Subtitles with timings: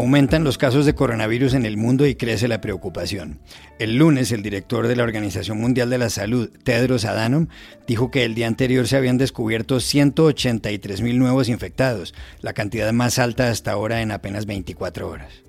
[0.00, 3.38] Aumentan los casos de coronavirus en el mundo y crece la preocupación.
[3.78, 7.48] El lunes, el director de la Organización Mundial de la Salud, Tedros Adhanom,
[7.86, 13.18] dijo que el día anterior se habían descubierto 183 mil nuevos infectados, la cantidad más
[13.18, 15.42] alta hasta ahora en apenas 24 horas.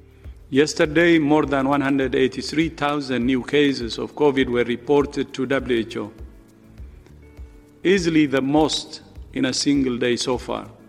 [0.49, 6.11] Yesterday, more than 183,000 new cases of COVID were reported to WHO,
[7.85, 10.80] easily the most in a single day so far.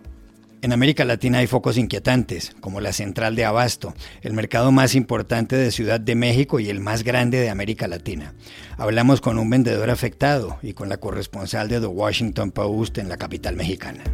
[0.62, 5.56] En América Latina hay focos inquietantes, como la central de Abasto, el mercado más importante
[5.56, 8.32] de Ciudad de México y el más grande de América Latina.
[8.76, 13.16] Hablamos con un vendedor afectado y con la corresponsal de The Washington Post en la
[13.16, 14.04] capital mexicana.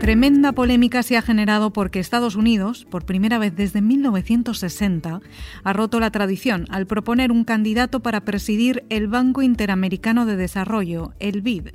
[0.00, 5.20] Tremenda polémica se ha generado porque Estados Unidos, por primera vez desde 1960,
[5.62, 11.12] ha roto la tradición al proponer un candidato para presidir el Banco Interamericano de Desarrollo,
[11.20, 11.68] el BID.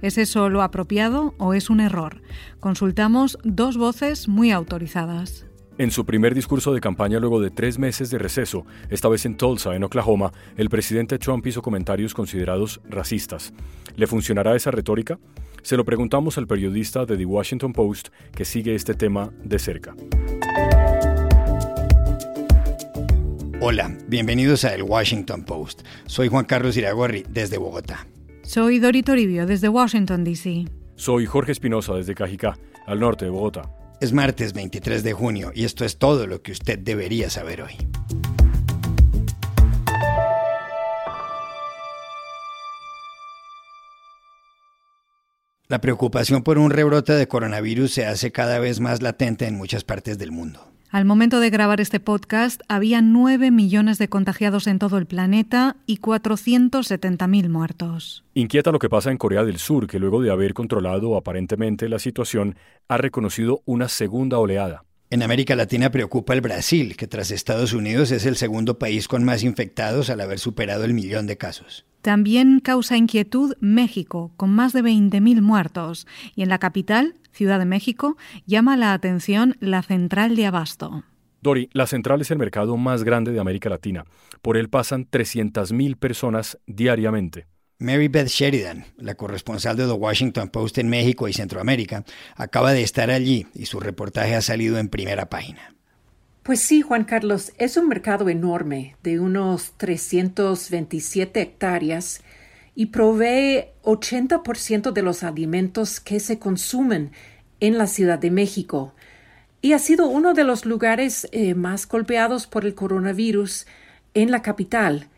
[0.00, 2.22] ¿Es eso lo apropiado o es un error?
[2.60, 5.44] Consultamos dos voces muy autorizadas.
[5.76, 9.36] En su primer discurso de campaña luego de tres meses de receso, esta vez en
[9.36, 13.52] Tulsa, en Oklahoma, el presidente Trump hizo comentarios considerados racistas.
[13.96, 15.18] ¿Le funcionará esa retórica?
[15.62, 19.94] Se lo preguntamos al periodista de The Washington Post que sigue este tema de cerca.
[23.60, 25.82] Hola, bienvenidos a El Washington Post.
[26.06, 28.06] Soy Juan Carlos Iragorri, desde Bogotá.
[28.48, 30.64] Soy Dori Toribio desde Washington, D.C.
[30.96, 33.70] Soy Jorge Espinosa desde Cajicá, al norte de Bogotá.
[34.00, 37.72] Es martes 23 de junio y esto es todo lo que usted debería saber hoy.
[45.66, 49.84] La preocupación por un rebrote de coronavirus se hace cada vez más latente en muchas
[49.84, 50.72] partes del mundo.
[50.90, 55.76] Al momento de grabar este podcast, había 9 millones de contagiados en todo el planeta
[55.84, 58.24] y 470.000 muertos.
[58.32, 61.98] Inquieta lo que pasa en Corea del Sur, que luego de haber controlado aparentemente la
[61.98, 62.56] situación,
[62.88, 64.84] ha reconocido una segunda oleada.
[65.10, 69.24] En América Latina preocupa el Brasil, que tras Estados Unidos es el segundo país con
[69.24, 71.86] más infectados al haber superado el millón de casos.
[72.02, 76.06] También causa inquietud México, con más de 20.000 muertos,
[76.36, 81.04] y en la capital, Ciudad de México, llama la atención la central de abasto.
[81.40, 84.04] Dori, la central es el mercado más grande de América Latina.
[84.42, 87.46] Por él pasan 300.000 personas diariamente.
[87.80, 92.82] Mary Beth Sheridan, la corresponsal de The Washington Post en México y Centroamérica, acaba de
[92.82, 95.76] estar allí y su reportaje ha salido en primera página.
[96.42, 102.22] Pues sí, Juan Carlos, es un mercado enorme de unos 327 hectáreas
[102.74, 107.12] y provee 80% de los alimentos que se consumen
[107.60, 108.92] en la Ciudad de México.
[109.62, 113.68] Y ha sido uno de los lugares eh, más golpeados por el coronavirus
[114.14, 115.10] en la capital.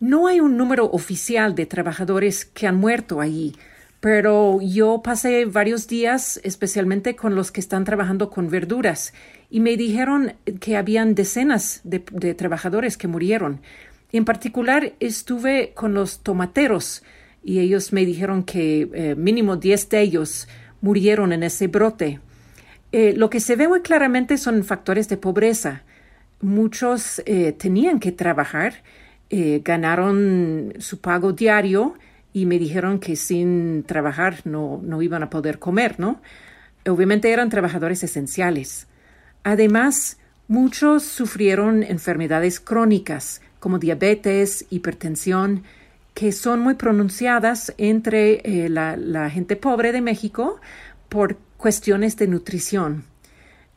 [0.00, 3.56] No hay un número oficial de trabajadores que han muerto allí,
[4.00, 9.12] pero yo pasé varios días, especialmente con los que están trabajando con verduras,
[9.50, 11.98] y me dijeron que habían decenas de,
[12.34, 13.60] trabajadores que murieron.
[14.12, 17.02] En particular estuve con los tomateros
[17.42, 20.48] y ellos me dijeron que eh, mínimo 10 de ellos
[20.80, 22.20] murieron en ese brote.
[22.92, 25.82] Eh, lo que se ve muy claramente son factores de pobreza.
[26.40, 28.82] Muchos eh, tenían que trabajar,
[29.30, 31.94] ganaron su pago diario
[32.32, 36.20] y me dijeron que sin trabajar no, no iban a poder comer, ¿no?
[36.86, 38.86] Obviamente eran trabajadores esenciales.
[39.44, 45.64] Además, muchos sufrieron enfermedades crónicas como diabetes, hipertensión,
[46.14, 50.60] que son muy pronunciadas entre eh, la, gente pobre de México
[51.08, 53.04] por cuestiones de nutrición.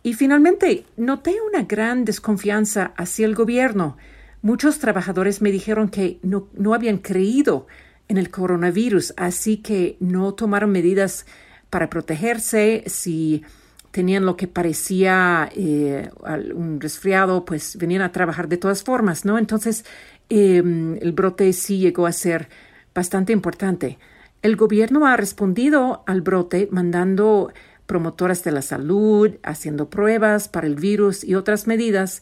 [0.03, 3.97] Y finalmente, noté una gran desconfianza hacia el gobierno.
[4.41, 7.67] Muchos trabajadores me dijeron que no, no habían creído
[8.07, 11.25] en el coronavirus, así que no tomaron medidas
[11.69, 12.83] para protegerse.
[12.87, 13.43] Si
[13.91, 16.09] tenían lo que parecía eh,
[16.55, 19.37] un resfriado, pues venían a trabajar de todas formas, ¿no?
[19.37, 19.85] Entonces,
[20.29, 22.49] em, el brote sí llegó a ser
[22.95, 23.99] bastante importante.
[24.41, 27.53] El gobierno ha respondido al brote mandando
[27.85, 32.21] promotoras de la salud, haciendo pruebas para el virus y otras medidas,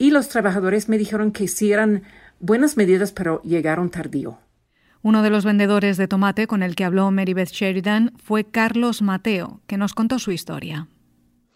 [0.00, 2.04] y los trabajadores me dijeron que sí eran
[2.40, 4.38] buenas medidas, pero llegaron tardío.
[5.02, 9.02] Uno de los vendedores de tomate con el que habló Mary Beth Sheridan fue Carlos
[9.02, 10.88] Mateo, que nos contó su historia.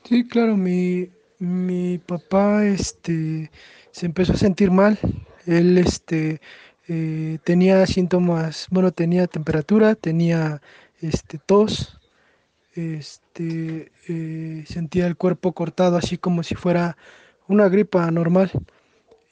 [0.04, 1.08] Sí, claro, mi,
[1.38, 3.50] mi papá este,
[3.90, 4.98] se empezó a sentir mal.
[5.46, 6.42] Él este,
[6.86, 10.60] eh, tenía síntomas, bueno, tenía temperatura, tenía
[11.00, 11.98] este, tos,
[12.74, 16.98] este, eh, sentía el cuerpo cortado así como si fuera
[17.48, 18.50] una gripa normal.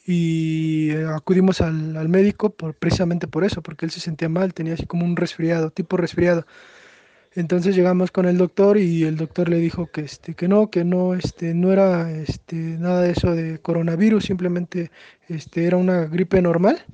[0.05, 4.87] Y acudimos al, al médico precisamente por eso, porque él se sentía mal, tenía así
[4.87, 6.45] como un resfriado, tipo resfriado.
[7.35, 10.85] Entonces llegamos con el doctor y el doctor le dijo que este que no, que
[10.85, 14.91] no este no era este nada de eso de coronavirus, simplemente
[15.29, 16.85] este era una gripe normal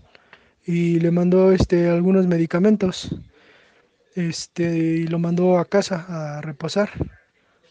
[0.64, 3.16] y le mandó este algunos medicamentos.
[4.14, 6.90] Este y lo mandó a casa a reposar.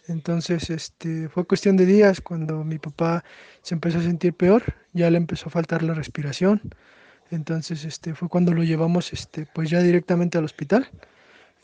[0.08, 3.24] Entonces, este fue cuestión de días cuando mi papá
[3.62, 4.64] se empezó a sentir peor,
[4.94, 6.62] ya le empezó a faltar la respiración.
[7.30, 10.90] Entonces, este fue cuando lo llevamos este pues ya directamente al hospital.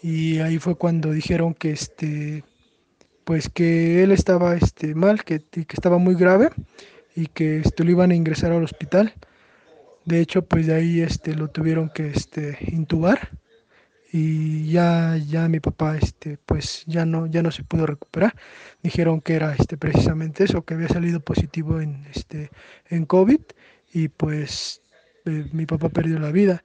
[0.01, 2.43] Y ahí fue cuando dijeron que este
[3.23, 6.49] pues que él estaba este mal que, que estaba muy grave
[7.15, 9.13] y que este, lo iban a ingresar al hospital.
[10.05, 13.29] De hecho pues de ahí este lo tuvieron que este intubar
[14.15, 18.35] y ya ya mi papá este pues ya no ya no se pudo recuperar.
[18.83, 22.51] Dijeron que era este precisamente eso que había salido positivo en este
[22.89, 23.41] en covid
[23.91, 24.83] y pues
[25.25, 26.63] eh, mi papá perdió la vida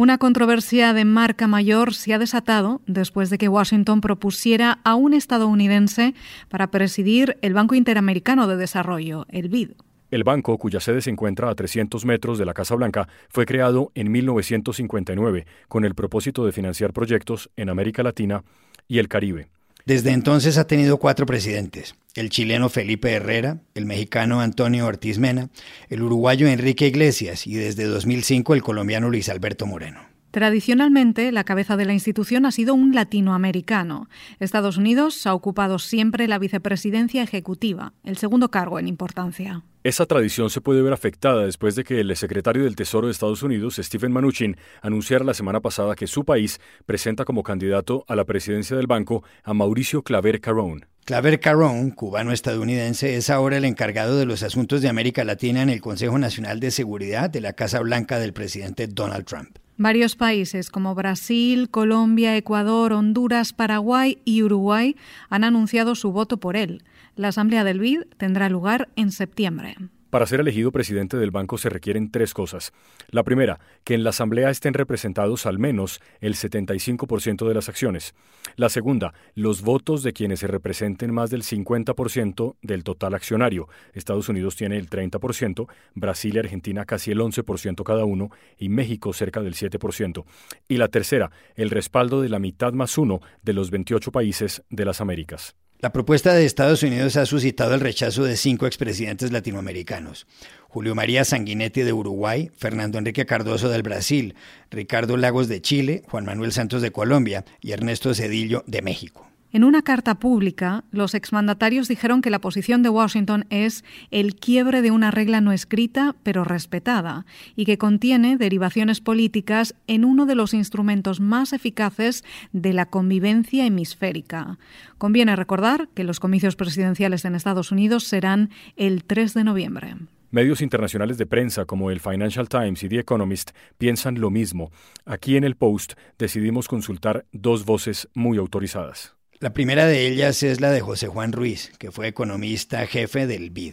[0.00, 5.12] Una controversia de marca mayor se ha desatado después de que Washington propusiera a un
[5.12, 6.14] estadounidense
[6.48, 9.72] para presidir el Banco Interamericano de Desarrollo, el BID.
[10.10, 13.92] El banco, cuya sede se encuentra a 300 metros de la Casa Blanca, fue creado
[13.94, 18.42] en 1959 con el propósito de financiar proyectos en América Latina
[18.88, 19.50] y el Caribe.
[19.90, 25.50] Desde entonces ha tenido cuatro presidentes, el chileno Felipe Herrera, el mexicano Antonio Ortiz Mena,
[25.88, 30.09] el uruguayo Enrique Iglesias y desde 2005 el colombiano Luis Alberto Moreno.
[30.30, 34.08] Tradicionalmente, la cabeza de la institución ha sido un latinoamericano.
[34.38, 39.64] Estados Unidos ha ocupado siempre la vicepresidencia ejecutiva, el segundo cargo en importancia.
[39.82, 43.42] Esa tradición se puede ver afectada después de que el secretario del Tesoro de Estados
[43.42, 48.26] Unidos, Stephen Mnuchin, anunciara la semana pasada que su país presenta como candidato a la
[48.26, 50.86] presidencia del banco a Mauricio Claver Carón.
[51.06, 55.80] Claver Carón, cubano-estadounidense, es ahora el encargado de los asuntos de América Latina en el
[55.80, 59.58] Consejo Nacional de Seguridad de la Casa Blanca del presidente Donald Trump.
[59.82, 64.94] Varios países como Brasil, Colombia, Ecuador, Honduras, Paraguay y Uruguay
[65.30, 66.82] han anunciado su voto por él.
[67.16, 69.76] La Asamblea del BID tendrá lugar en septiembre.
[70.10, 72.72] Para ser elegido presidente del banco se requieren tres cosas.
[73.10, 78.14] La primera, que en la Asamblea estén representados al menos el 75% de las acciones.
[78.56, 83.68] La segunda, los votos de quienes se representen más del 50% del total accionario.
[83.92, 89.12] Estados Unidos tiene el 30%, Brasil y Argentina casi el 11% cada uno y México
[89.12, 90.24] cerca del 7%.
[90.66, 94.84] Y la tercera, el respaldo de la mitad más uno de los 28 países de
[94.84, 95.54] las Américas.
[95.82, 100.26] La propuesta de Estados Unidos ha suscitado el rechazo de cinco expresidentes latinoamericanos.
[100.68, 104.34] Julio María Sanguinetti de Uruguay, Fernando Enrique Cardoso del Brasil,
[104.70, 109.26] Ricardo Lagos de Chile, Juan Manuel Santos de Colombia y Ernesto Cedillo de México.
[109.52, 114.80] En una carta pública, los exmandatarios dijeron que la posición de Washington es el quiebre
[114.80, 117.26] de una regla no escrita, pero respetada,
[117.56, 123.66] y que contiene derivaciones políticas en uno de los instrumentos más eficaces de la convivencia
[123.66, 124.58] hemisférica.
[124.98, 129.96] Conviene recordar que los comicios presidenciales en Estados Unidos serán el 3 de noviembre.
[130.30, 134.70] Medios internacionales de prensa como el Financial Times y The Economist piensan lo mismo.
[135.04, 139.19] Aquí en el Post decidimos consultar dos voces muy autorizadas.
[139.42, 143.48] La primera de ellas es la de José Juan Ruiz, que fue economista jefe del
[143.48, 143.72] BID.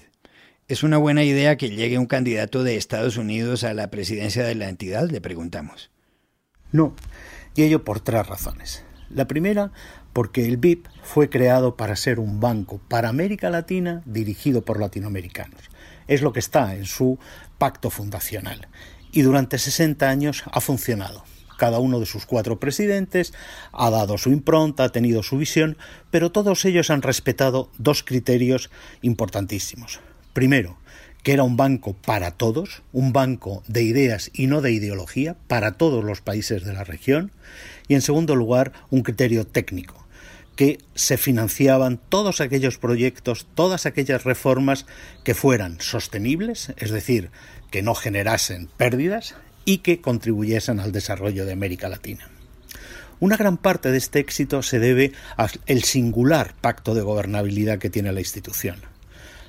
[0.70, 4.56] ¿Es una buena idea que llegue un candidato de Estados Unidos a la presidencia de
[4.56, 5.10] la entidad?
[5.10, 5.92] Le preguntamos.
[6.72, 6.96] No,
[7.54, 8.86] y ello por tres razones.
[9.10, 9.74] La primera,
[10.14, 15.60] porque el BID fue creado para ser un banco para América Latina dirigido por latinoamericanos.
[16.08, 17.20] Es lo que está en su
[17.58, 18.70] pacto fundacional.
[19.12, 21.26] Y durante 60 años ha funcionado
[21.58, 23.34] cada uno de sus cuatro presidentes
[23.74, 25.78] ha dado su impronta, ha tenido su visión,
[26.12, 28.70] pero todos ellos han respetado dos criterios
[29.02, 30.00] importantísimos.
[30.34, 30.78] Primero,
[31.24, 35.74] que era un banco para todos, un banco de ideas y no de ideología, para
[35.74, 37.32] todos los países de la región,
[37.88, 40.08] y en segundo lugar, un criterio técnico,
[40.56, 44.86] que se financiaban todos aquellos proyectos, todas aquellas reformas
[45.24, 47.30] que fueran sostenibles, es decir,
[47.72, 49.36] que no generasen pérdidas,
[49.68, 52.30] y que contribuyesen al desarrollo de América Latina.
[53.20, 58.14] Una gran parte de este éxito se debe al singular pacto de gobernabilidad que tiene
[58.14, 58.78] la institución.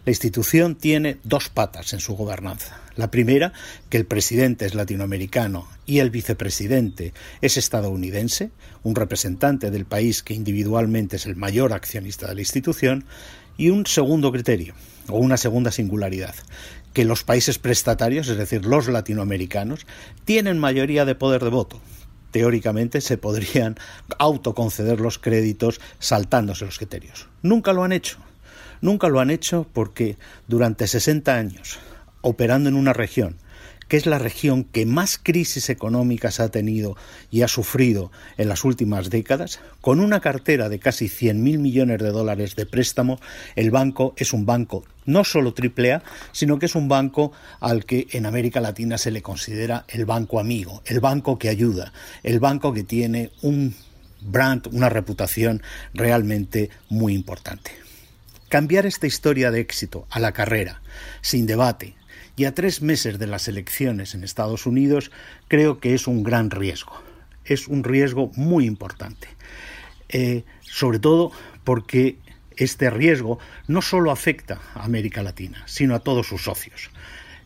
[0.04, 2.80] La institución tiene dos patas en su gobernanza.
[2.96, 3.52] La primera,
[3.90, 8.50] que el presidente es latinoamericano y el vicepresidente es estadounidense,
[8.82, 13.04] un representante del país que individualmente es el mayor accionista de la institución,
[13.56, 14.74] y un segundo criterio,
[15.08, 16.34] o una segunda singularidad,
[16.92, 19.86] que los países prestatarios, es decir, los latinoamericanos,
[20.24, 21.80] tienen mayoría de poder de voto.
[22.30, 23.76] Teóricamente se podrían
[24.18, 27.28] autoconceder los créditos saltándose los criterios.
[27.42, 28.18] Nunca lo han hecho.
[28.80, 31.78] Nunca lo han hecho porque durante 60 años,
[32.20, 33.36] operando en una región,
[33.88, 36.96] que es la región que más crisis económicas ha tenido
[37.30, 42.10] y ha sufrido en las últimas décadas, con una cartera de casi 100.000 millones de
[42.10, 43.18] dólares de préstamo,
[43.56, 46.02] el banco es un banco no solo triple A,
[46.32, 50.38] sino que es un banco al que en América Latina se le considera el banco
[50.38, 51.92] amigo, el banco que ayuda,
[52.22, 53.74] el banco que tiene un
[54.20, 55.62] brand, una reputación
[55.94, 57.70] realmente muy importante.
[58.48, 60.82] Cambiar esta historia de éxito a la carrera,
[61.22, 61.94] sin debate,
[62.38, 65.10] y a tres meses de las elecciones en Estados Unidos,
[65.48, 67.02] creo que es un gran riesgo.
[67.44, 69.28] Es un riesgo muy importante.
[70.08, 71.32] Eh, sobre todo
[71.64, 72.16] porque
[72.56, 76.90] este riesgo no solo afecta a América Latina, sino a todos sus socios.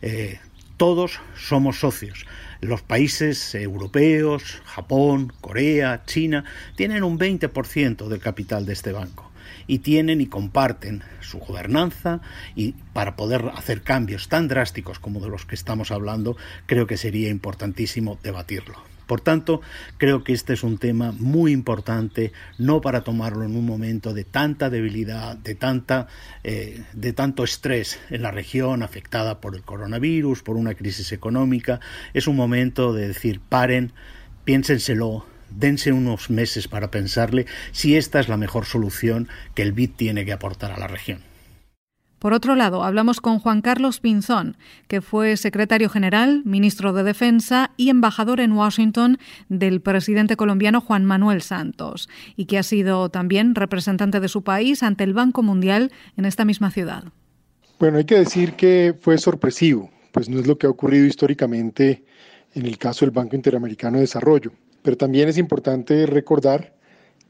[0.02, 0.38] Eh,
[0.76, 2.26] todos somos socios.
[2.60, 6.44] Los países europeos, Japón, Corea, China,
[6.76, 9.31] tienen un 20% del capital de este banco
[9.66, 12.20] y tienen y comparten su gobernanza
[12.54, 16.96] y para poder hacer cambios tan drásticos como de los que estamos hablando, creo que
[16.96, 18.92] sería importantísimo debatirlo.
[19.06, 19.60] Por tanto,
[19.98, 24.24] creo que este es un tema muy importante, no para tomarlo en un momento de
[24.24, 26.06] tanta debilidad, de, tanta,
[26.44, 31.78] eh, de tanto estrés en la región afectada por el coronavirus, por una crisis económica.
[32.14, 33.92] Es un momento de decir, paren,
[34.44, 39.90] piénsenselo, dense unos meses para pensarle si esta es la mejor solución que el BID
[39.96, 41.20] tiene que aportar a la región.
[42.22, 44.56] Por otro lado, hablamos con Juan Carlos Pinzón,
[44.86, 49.18] que fue secretario general, ministro de Defensa y embajador en Washington
[49.48, 54.84] del presidente colombiano Juan Manuel Santos, y que ha sido también representante de su país
[54.84, 57.02] ante el Banco Mundial en esta misma ciudad.
[57.80, 62.04] Bueno, hay que decir que fue sorpresivo, pues no es lo que ha ocurrido históricamente
[62.54, 64.52] en el caso del Banco Interamericano de Desarrollo.
[64.82, 66.74] Pero también es importante recordar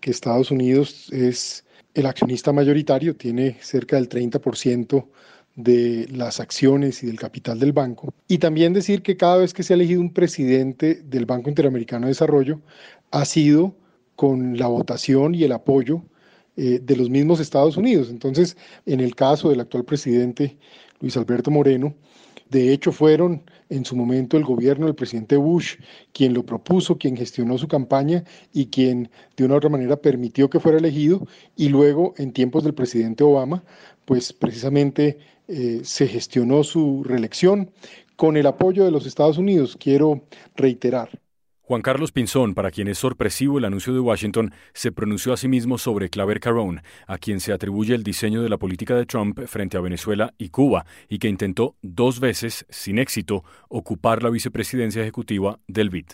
[0.01, 5.07] que Estados Unidos es el accionista mayoritario, tiene cerca del 30%
[5.55, 8.15] de las acciones y del capital del banco.
[8.27, 12.07] Y también decir que cada vez que se ha elegido un presidente del Banco Interamericano
[12.07, 12.61] de Desarrollo,
[13.11, 13.77] ha sido
[14.17, 16.03] con la votación y el apoyo
[16.57, 18.09] eh, de los mismos Estados Unidos.
[18.11, 18.57] Entonces,
[18.87, 20.59] en el caso del actual presidente
[21.01, 21.95] Luis Alberto Moreno,
[22.53, 25.77] de hecho, fueron en su momento el gobierno del presidente Bush
[26.13, 30.51] quien lo propuso, quien gestionó su campaña y quien de una u otra manera permitió
[30.51, 31.27] que fuera elegido.
[31.57, 33.65] Y luego, en tiempos del presidente Obama,
[34.05, 35.19] pues precisamente
[35.49, 37.71] eh, se gestionó su reelección
[38.17, 40.21] con el apoyo de los Estados Unidos, quiero
[40.55, 41.09] reiterar.
[41.65, 46.11] Juan Carlos Pinzón, para quien es sorpresivo el anuncio de Washington, se pronunció asimismo sobre
[46.11, 49.81] Claver Carón, a quien se atribuye el diseño de la política de Trump frente a
[49.81, 55.91] Venezuela y Cuba, y que intentó dos veces, sin éxito, ocupar la vicepresidencia ejecutiva del
[55.91, 56.07] BID.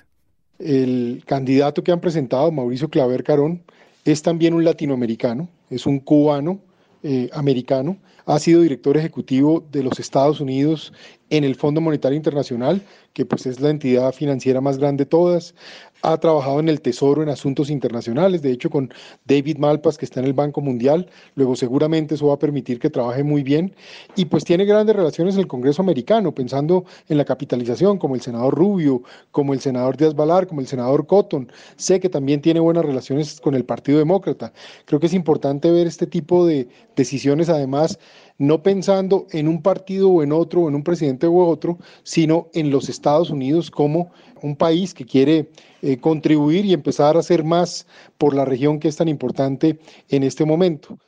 [0.58, 3.62] El candidato que han presentado, Mauricio Claver Carón,
[4.04, 6.60] es también un latinoamericano, es un cubano
[7.02, 10.92] eh, americano, ha sido director ejecutivo de los Estados Unidos
[11.30, 15.54] en el Fondo Monetario Internacional, que pues es la entidad financiera más grande de todas,
[16.02, 18.92] ha trabajado en el Tesoro en asuntos internacionales, de hecho con
[19.24, 22.90] David Malpas que está en el Banco Mundial, luego seguramente eso va a permitir que
[22.90, 23.74] trabaje muy bien.
[24.16, 28.20] Y pues tiene grandes relaciones en el Congreso americano, pensando en la capitalización, como el
[28.20, 32.60] senador Rubio, como el senador Díaz Balar, como el senador Cotton, sé que también tiene
[32.60, 34.52] buenas relaciones con el Partido Demócrata.
[34.84, 37.98] Creo que es importante ver este tipo de decisiones además
[38.38, 42.48] no pensando en un partido o en otro, o en un presidente u otro, sino
[42.54, 44.10] en los Estados Unidos como
[44.42, 45.50] un país que quiere
[45.82, 49.78] eh, contribuir y empezar a hacer más por la región que es tan importante
[50.08, 50.98] en este momento.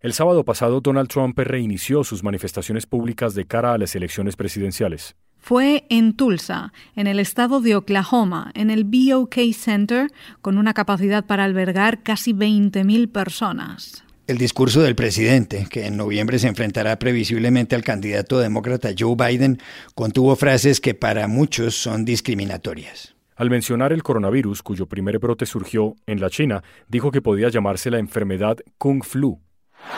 [0.00, 5.14] El sábado pasado, Donald Trump reinició sus manifestaciones públicas de cara a las elecciones presidenciales.
[5.42, 10.08] Fue en Tulsa, en el estado de Oklahoma, en el BOK Center,
[10.40, 14.04] con una capacidad para albergar casi 20.000 personas.
[14.28, 19.58] El discurso del presidente, que en noviembre se enfrentará previsiblemente al candidato demócrata Joe Biden,
[19.96, 23.16] contuvo frases que para muchos son discriminatorias.
[23.34, 27.90] Al mencionar el coronavirus, cuyo primer brote surgió en la China, dijo que podía llamarse
[27.90, 29.40] la enfermedad Kung Flu.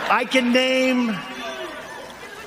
[0.09, 1.13] I can name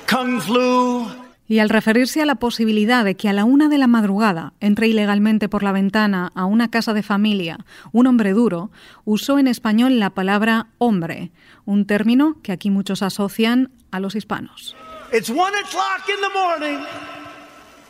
[0.08, 3.86] Kung Flu y al referirse a la posibilidad de que a la una de la
[3.86, 8.70] madrugada entre ilegalmente por la ventana a una casa de familia un hombre duro,
[9.04, 11.32] usó en español la palabra hombre,
[11.64, 14.76] un término que aquí muchos asocian a los hispanos.
[15.12, 16.86] It's one o'clock in the morning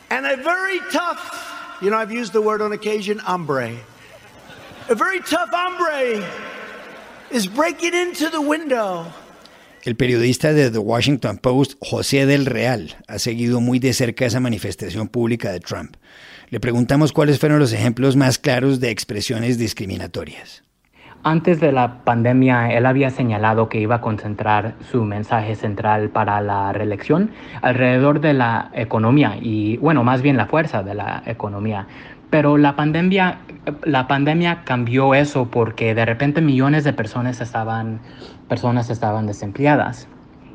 [0.09, 1.19] and a very tough,
[1.81, 3.77] you know, I've used the word on occasion, hombre.
[4.89, 6.23] A very tough hombre
[7.29, 9.05] is breaking into the window.
[9.89, 14.39] El periodista de The Washington Post, José del Real, ha seguido muy de cerca esa
[14.39, 15.95] manifestación pública de Trump.
[16.51, 20.61] Le preguntamos cuáles fueron los ejemplos más claros de expresiones discriminatorias.
[21.23, 26.39] Antes de la pandemia, él había señalado que iba a concentrar su mensaje central para
[26.39, 27.31] la reelección
[27.63, 31.87] alrededor de la economía y, bueno, más bien la fuerza de la economía.
[32.29, 33.39] Pero la pandemia,
[33.83, 37.99] la pandemia cambió eso porque de repente millones de personas estaban,
[38.47, 40.07] personas estaban desempleadas.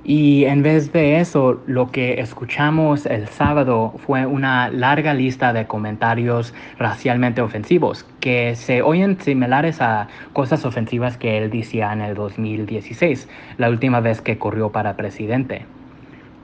[0.06, 5.66] Y en vez de eso, lo que escuchamos el sábado fue una larga lista de
[5.66, 12.14] comentarios racialmente ofensivos que se oyen similares a cosas ofensivas que él decía en el
[12.14, 15.64] 2016, la última vez que corrió para presidente.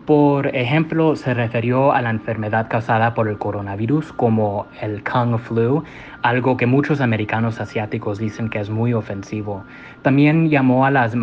[0.06, 5.84] Por ejemplo, se refirió a la enfermedad causada por el coronavirus como el Kung Flu,
[6.22, 9.62] algo que muchos americanos asiáticos dicen que es muy ofensivo.
[10.02, 11.14] También llamó a, los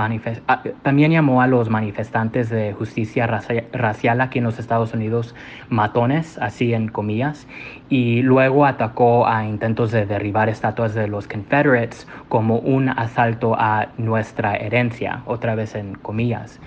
[1.69, 5.35] manifestantes de justicia racial aquí en los Estados Unidos
[5.69, 7.47] matones, así en comillas,
[7.89, 13.87] y luego atacó a intentos de derribar estatuas de los Confederates como un asalto a
[13.97, 16.61] nuestra herencia, otra vez en comillas.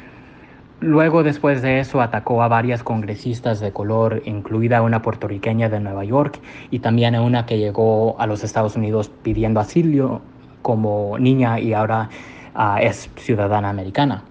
[0.80, 6.04] Luego, después de eso, atacó a varias congresistas de color, incluida una puertorriqueña de Nueva
[6.04, 10.22] York y también a una que llegó a los Estados Unidos pidiendo asilo
[10.62, 12.08] como niña y ahora
[12.54, 14.24] ah, es ciudadana americana.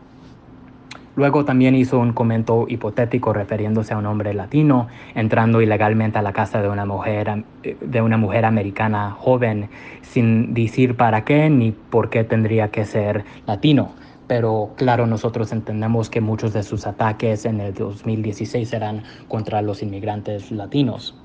[1.16, 6.34] Luego también hizo un comentario hipotético refiriéndose a un hombre latino entrando ilegalmente a la
[6.34, 9.70] casa de una mujer, de una mujer americana joven
[10.02, 13.92] sin decir para qué ni por qué tendría que ser latino
[14.30, 19.82] pero claro, nosotros entendemos que muchos de sus ataques en el 2016 eran contra los
[19.82, 21.18] inmigrantes latinos.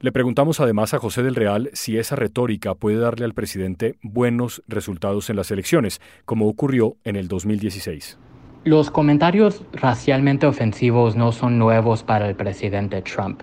[0.00, 4.62] Le preguntamos además a José del Real si esa retórica puede darle al presidente buenos
[4.68, 8.18] resultados en las elecciones, como ocurrió en el 2016.
[8.64, 13.40] Los comentarios racialmente ofensivos no son nuevos para el presidente Trump.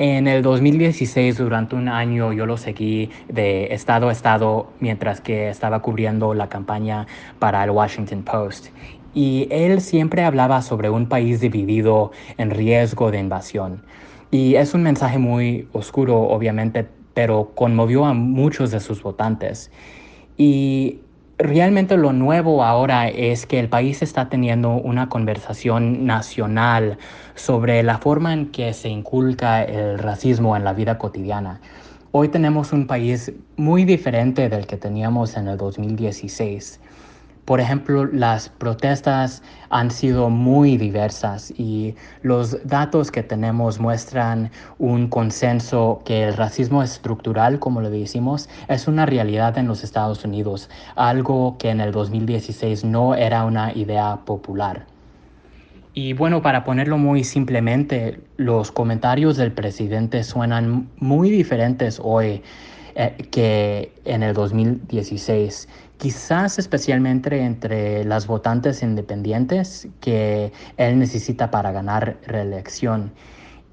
[0.00, 5.48] En el 2016, durante un año, yo lo seguí de estado a estado mientras que
[5.48, 7.08] estaba cubriendo la campaña
[7.40, 8.68] para el Washington Post.
[9.12, 13.82] Y él siempre hablaba sobre un país dividido en riesgo de invasión.
[14.30, 19.72] Y es un mensaje muy oscuro, obviamente, pero conmovió a muchos de sus votantes.
[20.36, 21.00] Y
[21.38, 26.98] realmente lo nuevo ahora es que el país está teniendo una conversación nacional
[27.34, 31.60] sobre la forma en que se inculca el racismo en la vida cotidiana.
[32.10, 36.80] Hoy tenemos un país muy diferente del que teníamos en el 2016.
[37.48, 45.08] Por ejemplo, las protestas han sido muy diversas y los datos que tenemos muestran un
[45.08, 50.68] consenso que el racismo estructural, como lo decimos, es una realidad en los Estados Unidos,
[50.94, 54.84] algo que en el 2016 no era una idea popular.
[55.94, 62.42] Y bueno, para ponerlo muy simplemente, los comentarios del presidente suenan muy diferentes hoy
[63.00, 71.72] eh, que en el 2016 quizás especialmente entre las votantes independientes que él necesita para
[71.72, 73.12] ganar reelección.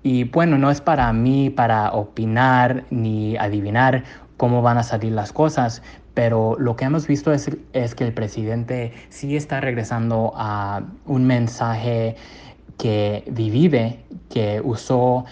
[0.03, 4.03] Y bueno, no es para mí para opinar ni adivinar
[4.37, 5.81] cómo van a salir las cosas,
[6.13, 11.25] pero lo que hemos visto es, es que el presidente sí está regresando a un
[11.25, 12.15] mensaje
[12.77, 15.25] que divide, que usó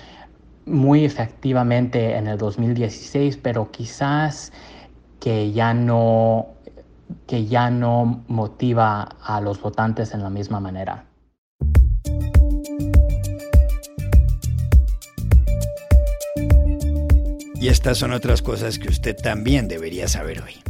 [0.65, 4.53] muy efectivamente en el 2016, pero quizás
[5.19, 6.47] que ya no
[7.27, 11.05] que ya no motiva a los votantes en la misma manera.
[17.63, 20.63] Y estas son otras cosas que usted también debería saber hoy.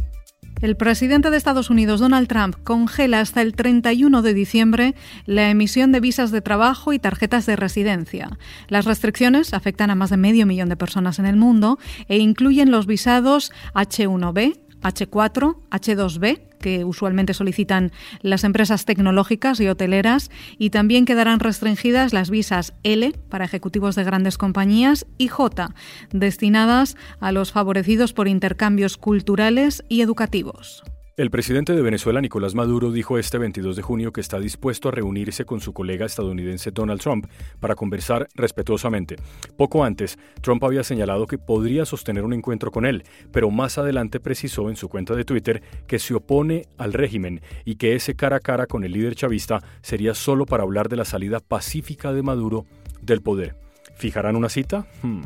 [0.64, 4.94] El presidente de Estados Unidos, Donald Trump, congela hasta el 31 de diciembre
[5.26, 8.38] la emisión de visas de trabajo y tarjetas de residencia.
[8.68, 11.78] Las restricciones afectan a más de medio millón de personas en el mundo
[12.08, 20.30] e incluyen los visados H1B, H4, H2B, que usualmente solicitan las empresas tecnológicas y hoteleras,
[20.58, 25.74] y también quedarán restringidas las visas L para ejecutivos de grandes compañías y J,
[26.12, 30.84] destinadas a los favorecidos por intercambios culturales y educativos.
[31.16, 34.90] El presidente de Venezuela, Nicolás Maduro, dijo este 22 de junio que está dispuesto a
[34.90, 37.26] reunirse con su colega estadounidense Donald Trump
[37.60, 39.14] para conversar respetuosamente.
[39.56, 44.18] Poco antes, Trump había señalado que podría sostener un encuentro con él, pero más adelante
[44.18, 48.38] precisó en su cuenta de Twitter que se opone al régimen y que ese cara
[48.38, 52.24] a cara con el líder chavista sería solo para hablar de la salida pacífica de
[52.24, 52.66] Maduro
[53.02, 53.54] del poder.
[53.94, 54.88] ¿Fijarán una cita?
[55.02, 55.22] Hmm.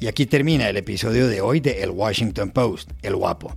[0.00, 3.56] Y aquí termina el episodio de hoy de El Washington Post, El Guapo.